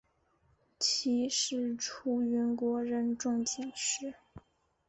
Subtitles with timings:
[0.79, 4.15] 妻是出云国人众井氏。